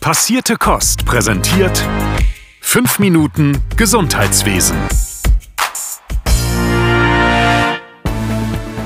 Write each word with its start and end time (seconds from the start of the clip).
Passierte 0.00 0.56
Kost 0.56 1.04
präsentiert 1.04 1.86
5 2.62 3.00
Minuten 3.00 3.58
Gesundheitswesen. 3.76 4.74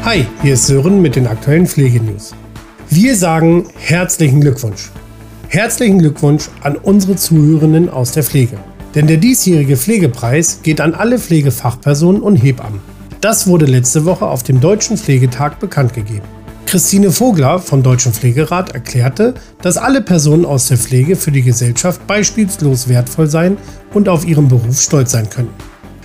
Hi, 0.05 0.27
hier 0.43 0.55
ist 0.55 0.67
Sören 0.67 1.01
mit 1.01 1.15
den 1.15 1.29
aktuellen 1.29 1.69
Pflegenews. 1.69 2.35
Wir 2.91 3.15
sagen 3.15 3.69
herzlichen 3.77 4.41
Glückwunsch. 4.41 4.91
Herzlichen 5.47 6.01
Glückwunsch 6.01 6.49
an 6.65 6.75
unsere 6.75 7.15
Zuhörenden 7.15 7.89
aus 7.89 8.11
der 8.11 8.25
Pflege. 8.25 8.59
Denn 8.97 9.07
der 9.07 9.19
diesjährige 9.19 9.77
Pflegepreis 9.77 10.63
geht 10.65 10.81
an 10.81 10.95
alle 10.95 11.21
Pflegefachpersonen 11.21 12.23
und 12.23 12.35
Hebammen. 12.35 12.81
Das 13.21 13.47
wurde 13.47 13.67
letzte 13.67 14.05
Woche 14.05 14.27
auf 14.27 14.43
dem 14.43 14.61
Deutschen 14.61 14.99
Pflegetag 14.99 15.61
bekannt 15.61 15.95
gegeben. 15.95 16.27
Christine 16.67 17.11
Vogler 17.11 17.59
vom 17.59 17.83
Deutschen 17.83 18.13
Pflegerat 18.13 18.75
erklärte, 18.75 19.35
dass 19.63 19.77
alle 19.77 20.01
Personen 20.01 20.45
aus 20.45 20.69
der 20.69 20.79
Pflege 20.79 21.15
für 21.15 21.31
die 21.31 21.43
Gesellschaft 21.43 22.07
beispielslos 22.07 22.89
wertvoll 22.89 23.29
sein 23.29 23.57
und 23.93 24.09
auf 24.09 24.27
ihren 24.27 24.49
Beruf 24.49 24.81
stolz 24.81 25.13
sein 25.13 25.31
könnten. 25.31 25.55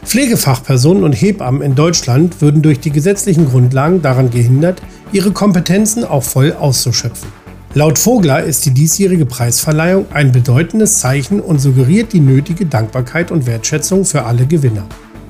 Pflegefachpersonen 0.04 1.04
und 1.04 1.14
Hebammen 1.14 1.62
in 1.62 1.76
Deutschland 1.76 2.42
würden 2.42 2.62
durch 2.62 2.80
die 2.80 2.92
gesetzlichen 2.92 3.50
Grundlagen 3.50 4.02
daran 4.02 4.30
gehindert, 4.30 4.82
ihre 5.12 5.32
Kompetenzen 5.32 6.04
auch 6.04 6.24
voll 6.24 6.54
auszuschöpfen. 6.54 7.30
Laut 7.76 8.00
Vogler 8.00 8.44
ist 8.44 8.66
die 8.66 8.74
diesjährige 8.74 9.28
Preisverleihung 9.28 10.08
ein 10.12 10.32
bedeutendes 10.32 11.00
Zeichen 11.00 11.40
und 11.40 11.60
suggeriert 11.60 12.14
die 12.14 12.20
nötige 12.20 12.66
Dankbarkeit 12.66 13.32
und 13.32 13.46
Wertschätzung 13.46 14.06
für 14.06 14.24
alle 14.24 14.48
Gewinner. 14.48 14.88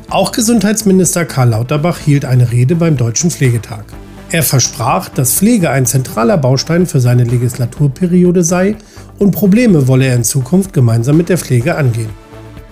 Auch 0.10 0.32
Gesundheitsminister 0.32 1.26
Karl 1.26 1.50
Lauterbach 1.50 2.00
hielt 2.00 2.24
eine 2.26 2.52
Rede 2.52 2.76
beim 2.76 2.96
Deutschen 2.96 3.30
Pflegetag. 3.30 3.84
Er 4.32 4.44
versprach, 4.44 5.10
dass 5.10 5.34
Pflege 5.34 5.72
ein 5.72 5.88
zentraler 5.88 6.38
Baustein 6.38 6.86
für 6.86 7.00
seine 7.00 7.24
Legislaturperiode 7.24 8.44
sei 8.44 8.76
und 9.18 9.32
Probleme 9.32 9.88
wolle 9.88 10.06
er 10.06 10.16
in 10.16 10.24
Zukunft 10.24 10.72
gemeinsam 10.72 11.18
mit 11.18 11.30
der 11.30 11.40
Pflege 11.40 11.76
angehen. 11.76 12.12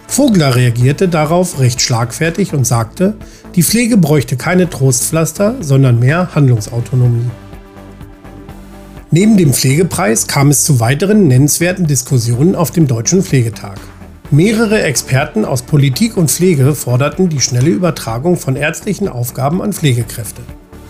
Vogler 0.07 0.55
reagierte 0.55 1.07
darauf 1.07 1.59
recht 1.59 1.81
schlagfertig 1.81 2.53
und 2.53 2.67
sagte, 2.67 3.15
die 3.55 3.63
Pflege 3.63 3.97
bräuchte 3.97 4.37
keine 4.37 4.69
Trostpflaster, 4.69 5.55
sondern 5.59 5.99
mehr 5.99 6.35
Handlungsautonomie. 6.35 7.29
Neben 9.09 9.35
dem 9.35 9.51
Pflegepreis 9.51 10.27
kam 10.27 10.49
es 10.49 10.63
zu 10.63 10.79
weiteren 10.79 11.27
nennenswerten 11.27 11.87
Diskussionen 11.87 12.55
auf 12.55 12.69
dem 12.69 12.85
Deutschen 12.85 13.23
Pflegetag. 13.23 13.79
Mehrere 14.29 14.83
Experten 14.83 15.43
aus 15.43 15.63
Politik 15.63 16.17
und 16.17 16.29
Pflege 16.29 16.75
forderten 16.75 17.29
die 17.29 17.41
schnelle 17.41 17.69
Übertragung 17.69 18.37
von 18.37 18.55
ärztlichen 18.55 19.07
Aufgaben 19.07 19.61
an 19.61 19.73
Pflegekräfte. 19.73 20.41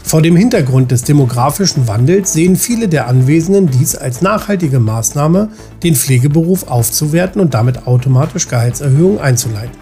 Vor 0.07 0.21
dem 0.21 0.37
Hintergrund 0.37 0.91
des 0.91 1.03
demografischen 1.03 1.85
Wandels 1.89 2.31
sehen 2.31 2.55
viele 2.55 2.87
der 2.87 3.09
Anwesenden 3.09 3.69
dies 3.69 3.93
als 3.93 4.21
nachhaltige 4.21 4.79
Maßnahme, 4.79 5.49
den 5.83 5.95
Pflegeberuf 5.95 6.69
aufzuwerten 6.69 7.41
und 7.41 7.53
damit 7.53 7.87
automatisch 7.87 8.47
Gehaltserhöhungen 8.47 9.19
einzuleiten. 9.19 9.75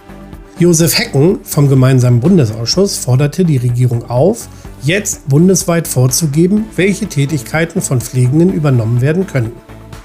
Josef 0.57 0.97
Hecken 0.97 1.41
vom 1.43 1.69
Gemeinsamen 1.69 2.21
Bundesausschuss 2.21 2.97
forderte 2.97 3.45
die 3.45 3.57
Regierung 3.57 4.09
auf, 4.09 4.47
jetzt 4.81 5.29
bundesweit 5.29 5.87
vorzugeben, 5.87 6.65
welche 6.75 7.05
Tätigkeiten 7.05 7.79
von 7.79 8.01
Pflegenden 8.01 8.51
übernommen 8.51 9.01
werden 9.01 9.27
könnten. 9.27 9.61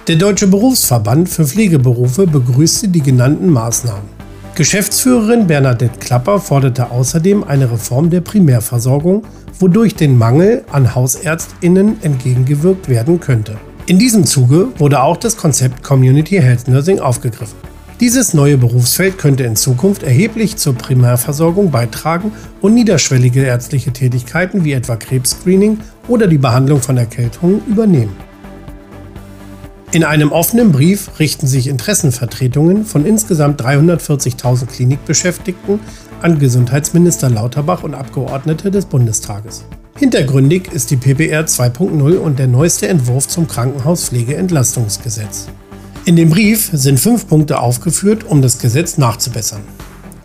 Der 0.07 0.17
Deutsche 0.17 0.49
Berufsverband 0.49 1.31
für 1.31 1.47
Pflegeberufe 1.47 2.27
begrüßte 2.27 2.89
die 2.89 3.01
genannten 3.01 3.49
Maßnahmen. 3.49 4.20
Geschäftsführerin 4.61 5.47
Bernadette 5.47 5.99
Klapper 6.01 6.39
forderte 6.39 6.91
außerdem 6.91 7.45
eine 7.45 7.73
Reform 7.73 8.11
der 8.11 8.21
Primärversorgung, 8.21 9.25
wodurch 9.59 9.95
den 9.95 10.19
Mangel 10.19 10.65
an 10.71 10.95
Hausärztinnen 10.95 12.03
entgegengewirkt 12.03 12.91
werden 12.91 13.21
könnte. 13.21 13.57
In 13.87 13.99
diesem 13.99 14.27
Zuge 14.27 14.69
wurde 14.77 15.03
auch 15.03 15.17
das 15.17 15.39
Konzept 15.39 15.83
Community 15.83 16.37
Health 16.37 16.69
Nursing 16.69 16.99
aufgegriffen. 16.99 17.57
Dieses 18.01 18.35
neue 18.35 18.59
Berufsfeld 18.59 19.17
könnte 19.17 19.45
in 19.45 19.57
Zukunft 19.57 20.03
erheblich 20.03 20.59
zur 20.59 20.75
Primärversorgung 20.75 21.71
beitragen 21.71 22.31
und 22.61 22.75
niederschwellige 22.75 23.43
ärztliche 23.43 23.95
Tätigkeiten 23.95 24.63
wie 24.63 24.75
etwa 24.75 24.97
Krebsscreening 24.97 25.79
oder 26.07 26.27
die 26.27 26.37
Behandlung 26.37 26.83
von 26.83 26.99
Erkältungen 26.99 27.63
übernehmen. 27.67 28.30
In 29.93 30.05
einem 30.05 30.31
offenen 30.31 30.71
Brief 30.71 31.19
richten 31.19 31.49
sich 31.49 31.67
Interessenvertretungen 31.67 32.85
von 32.85 33.05
insgesamt 33.05 33.61
340.000 33.61 34.67
Klinikbeschäftigten 34.67 35.81
an 36.23 36.39
Gesundheitsminister 36.39 37.29
Lauterbach 37.29 37.83
und 37.83 37.95
Abgeordnete 37.95 38.71
des 38.71 38.87
Bundestages. 38.87 39.65
Hintergründig 39.99 40.73
ist 40.73 40.93
die 40.93 40.97
PPR 40.97 41.45
2.0 41.45 42.19
und 42.19 42.39
der 42.39 42.47
neueste 42.47 42.87
Entwurf 42.87 43.27
zum 43.27 43.49
Krankenhauspflegeentlastungsgesetz. 43.49 45.49
In 46.05 46.15
dem 46.15 46.31
Brief 46.31 46.71
sind 46.73 47.01
fünf 47.01 47.27
Punkte 47.27 47.59
aufgeführt, 47.59 48.23
um 48.23 48.43
das 48.43 48.61
Gesetz 48.61 48.97
nachzubessern. 48.97 49.63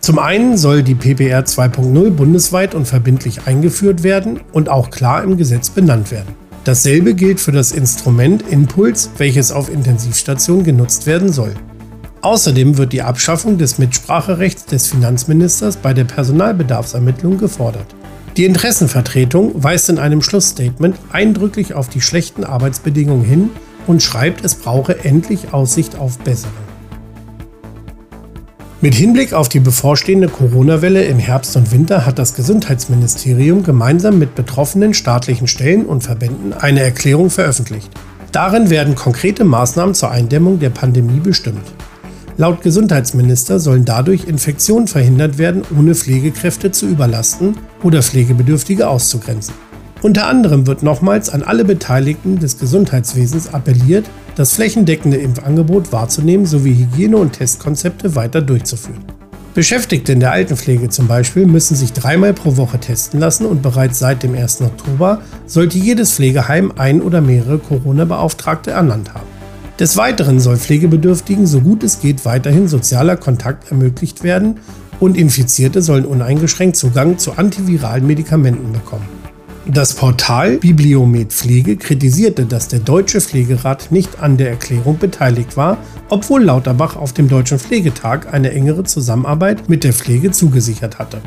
Zum 0.00 0.20
einen 0.20 0.56
soll 0.56 0.84
die 0.84 0.94
PPR 0.94 1.44
2.0 1.44 2.10
bundesweit 2.10 2.76
und 2.76 2.86
verbindlich 2.86 3.40
eingeführt 3.46 4.04
werden 4.04 4.38
und 4.52 4.68
auch 4.68 4.90
klar 4.90 5.24
im 5.24 5.36
Gesetz 5.36 5.70
benannt 5.70 6.12
werden. 6.12 6.45
Dasselbe 6.66 7.14
gilt 7.14 7.38
für 7.38 7.52
das 7.52 7.70
Instrument 7.70 8.42
Impuls, 8.50 9.08
welches 9.18 9.52
auf 9.52 9.72
Intensivstationen 9.72 10.64
genutzt 10.64 11.06
werden 11.06 11.32
soll. 11.32 11.54
Außerdem 12.22 12.76
wird 12.76 12.92
die 12.92 13.02
Abschaffung 13.02 13.56
des 13.56 13.78
Mitspracherechts 13.78 14.64
des 14.64 14.88
Finanzministers 14.88 15.76
bei 15.76 15.94
der 15.94 16.02
Personalbedarfsermittlung 16.02 17.38
gefordert. 17.38 17.86
Die 18.36 18.46
Interessenvertretung 18.46 19.62
weist 19.62 19.90
in 19.90 20.00
einem 20.00 20.22
Schlussstatement 20.22 20.96
eindrücklich 21.12 21.72
auf 21.74 21.88
die 21.88 22.00
schlechten 22.00 22.42
Arbeitsbedingungen 22.42 23.24
hin 23.24 23.50
und 23.86 24.02
schreibt, 24.02 24.44
es 24.44 24.56
brauche 24.56 25.04
endlich 25.04 25.54
Aussicht 25.54 25.94
auf 25.94 26.18
bessere. 26.18 26.65
Mit 28.82 28.94
Hinblick 28.94 29.32
auf 29.32 29.48
die 29.48 29.60
bevorstehende 29.60 30.28
Corona-Welle 30.28 31.02
im 31.04 31.18
Herbst 31.18 31.56
und 31.56 31.72
Winter 31.72 32.04
hat 32.04 32.18
das 32.18 32.34
Gesundheitsministerium 32.34 33.62
gemeinsam 33.62 34.18
mit 34.18 34.34
betroffenen 34.34 34.92
staatlichen 34.92 35.46
Stellen 35.46 35.86
und 35.86 36.02
Verbänden 36.02 36.52
eine 36.52 36.82
Erklärung 36.82 37.30
veröffentlicht. 37.30 37.88
Darin 38.32 38.68
werden 38.68 38.94
konkrete 38.94 39.44
Maßnahmen 39.44 39.94
zur 39.94 40.10
Eindämmung 40.10 40.58
der 40.58 40.68
Pandemie 40.68 41.20
bestimmt. 41.20 41.64
Laut 42.36 42.60
Gesundheitsminister 42.60 43.60
sollen 43.60 43.86
dadurch 43.86 44.24
Infektionen 44.28 44.88
verhindert 44.88 45.38
werden, 45.38 45.62
ohne 45.74 45.94
Pflegekräfte 45.94 46.70
zu 46.70 46.86
überlasten 46.86 47.56
oder 47.82 48.02
Pflegebedürftige 48.02 48.88
auszugrenzen. 48.88 49.54
Unter 50.02 50.26
anderem 50.26 50.66
wird 50.66 50.82
nochmals 50.82 51.30
an 51.30 51.42
alle 51.42 51.64
Beteiligten 51.64 52.38
des 52.40 52.58
Gesundheitswesens 52.58 53.54
appelliert, 53.54 54.04
das 54.36 54.52
flächendeckende 54.52 55.16
Impfangebot 55.16 55.92
wahrzunehmen 55.92 56.46
sowie 56.46 56.74
Hygiene- 56.74 57.16
und 57.16 57.32
Testkonzepte 57.32 58.14
weiter 58.14 58.42
durchzuführen. 58.42 59.04
Beschäftigte 59.54 60.12
in 60.12 60.20
der 60.20 60.32
Altenpflege 60.32 60.90
zum 60.90 61.06
Beispiel 61.08 61.46
müssen 61.46 61.74
sich 61.74 61.94
dreimal 61.94 62.34
pro 62.34 62.58
Woche 62.58 62.78
testen 62.78 63.18
lassen 63.18 63.46
und 63.46 63.62
bereits 63.62 63.98
seit 63.98 64.22
dem 64.22 64.34
1. 64.34 64.60
Oktober 64.60 65.22
sollte 65.46 65.78
jedes 65.78 66.12
Pflegeheim 66.12 66.72
ein 66.76 67.00
oder 67.00 67.22
mehrere 67.22 67.58
Corona-Beauftragte 67.58 68.72
ernannt 68.72 69.14
haben. 69.14 69.26
Des 69.78 69.96
Weiteren 69.96 70.40
soll 70.40 70.58
Pflegebedürftigen 70.58 71.46
so 71.46 71.60
gut 71.60 71.82
es 71.82 72.00
geht 72.00 72.26
weiterhin 72.26 72.68
sozialer 72.68 73.16
Kontakt 73.16 73.70
ermöglicht 73.70 74.22
werden 74.22 74.60
und 75.00 75.16
Infizierte 75.16 75.80
sollen 75.80 76.04
uneingeschränkt 76.04 76.76
Zugang 76.76 77.16
zu 77.16 77.38
antiviralen 77.38 78.06
Medikamenten 78.06 78.72
bekommen. 78.74 79.15
Das 79.68 79.94
Portal 79.94 80.58
Bibliomet 80.58 81.32
Pflege 81.32 81.76
kritisierte, 81.76 82.46
dass 82.46 82.68
der 82.68 82.78
Deutsche 82.78 83.20
Pflegerat 83.20 83.90
nicht 83.90 84.20
an 84.20 84.36
der 84.36 84.50
Erklärung 84.50 84.96
beteiligt 84.98 85.56
war, 85.56 85.78
obwohl 86.08 86.44
Lauterbach 86.44 86.94
auf 86.94 87.12
dem 87.12 87.28
Deutschen 87.28 87.58
Pflegetag 87.58 88.32
eine 88.32 88.52
engere 88.52 88.84
Zusammenarbeit 88.84 89.68
mit 89.68 89.82
der 89.82 89.92
Pflege 89.92 90.30
zugesichert 90.30 91.00
hatte. 91.00 91.20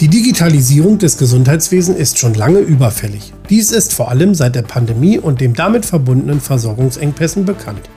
Die 0.00 0.08
Digitalisierung 0.08 0.98
des 0.98 1.16
Gesundheitswesens 1.16 1.96
ist 1.96 2.18
schon 2.18 2.34
lange 2.34 2.58
überfällig. 2.58 3.32
Dies 3.48 3.70
ist 3.70 3.94
vor 3.94 4.10
allem 4.10 4.34
seit 4.34 4.56
der 4.56 4.62
Pandemie 4.62 5.16
und 5.16 5.40
dem 5.40 5.54
damit 5.54 5.86
verbundenen 5.86 6.40
Versorgungsengpässen 6.40 7.44
bekannt. 7.44 7.88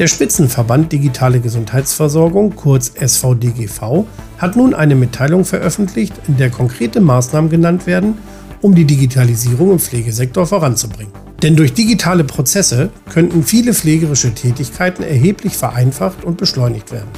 Der 0.00 0.06
Spitzenverband 0.06 0.90
Digitale 0.92 1.40
Gesundheitsversorgung, 1.40 2.56
kurz 2.56 2.90
SVDGV, 2.98 4.06
hat 4.38 4.56
nun 4.56 4.72
eine 4.72 4.94
Mitteilung 4.94 5.44
veröffentlicht, 5.44 6.14
in 6.26 6.38
der 6.38 6.48
konkrete 6.48 7.02
Maßnahmen 7.02 7.50
genannt 7.50 7.86
werden, 7.86 8.14
um 8.62 8.74
die 8.74 8.86
Digitalisierung 8.86 9.72
im 9.72 9.78
Pflegesektor 9.78 10.46
voranzubringen. 10.46 11.12
Denn 11.42 11.54
durch 11.54 11.74
digitale 11.74 12.24
Prozesse 12.24 12.88
könnten 13.10 13.42
viele 13.42 13.74
pflegerische 13.74 14.32
Tätigkeiten 14.32 15.02
erheblich 15.02 15.54
vereinfacht 15.54 16.24
und 16.24 16.38
beschleunigt 16.38 16.92
werden. 16.92 17.10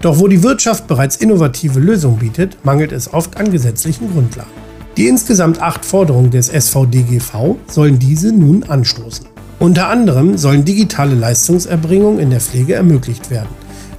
Doch 0.00 0.20
wo 0.20 0.28
die 0.28 0.44
Wirtschaft 0.44 0.86
bereits 0.86 1.16
innovative 1.16 1.80
Lösungen 1.80 2.20
bietet, 2.20 2.64
mangelt 2.64 2.92
es 2.92 3.12
oft 3.12 3.36
an 3.36 3.50
gesetzlichen 3.50 4.12
Grundlagen. 4.12 4.52
Die 4.96 5.08
insgesamt 5.08 5.60
acht 5.60 5.84
Forderungen 5.84 6.30
des 6.30 6.46
SVDGV 6.46 7.56
sollen 7.66 7.98
diese 7.98 8.30
nun 8.30 8.62
anstoßen. 8.62 9.26
Unter 9.58 9.88
anderem 9.88 10.38
sollen 10.38 10.64
digitale 10.64 11.14
Leistungserbringungen 11.14 12.20
in 12.20 12.30
der 12.30 12.40
Pflege 12.40 12.74
ermöglicht 12.74 13.30
werden, 13.30 13.48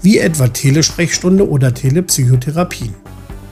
wie 0.01 0.17
etwa 0.17 0.47
Telesprechstunde 0.47 1.49
oder 1.49 1.73
Telepsychotherapien. 1.73 2.95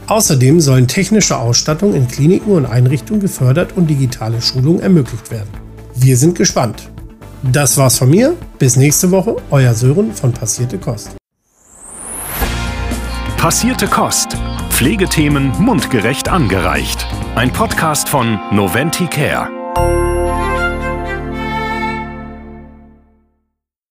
Außerdem 0.08 0.62
sollen 0.62 0.88
technische 0.88 1.38
Ausstattung 1.38 1.94
in 1.94 2.08
Kliniken 2.08 2.54
und 2.54 2.66
Einrichtungen 2.66 3.20
gefördert 3.20 3.76
und 3.76 3.88
digitale 3.88 4.42
Schulungen 4.42 4.80
ermöglicht 4.80 5.32
werden. 5.32 5.50
Wir 5.96 6.16
sind 6.16 6.36
gespannt. 6.36 6.90
Das 7.44 7.78
war's 7.78 7.98
von 7.98 8.10
mir. 8.10 8.36
Bis 8.58 8.78
nächste 8.78 9.12
Woche. 9.12 9.36
Euer 9.52 9.74
Sören 9.74 10.14
von 10.14 10.32
Passierte 10.32 10.78
Kost. 10.78 11.18
Passierte 13.36 13.88
Kost. 13.88 14.38
Pflegethemen 14.70 15.52
mundgerecht 15.60 16.30
angereicht. 16.30 17.06
Ein 17.36 17.52
Podcast 17.52 18.08
von 18.08 18.40
Noventi 18.52 19.08
Care. 19.08 19.57